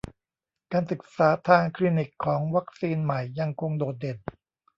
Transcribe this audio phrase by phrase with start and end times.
[0.71, 4.17] การศึกษาทางคลินิกของวัคซีนใหม่ยังคงโดดเด่น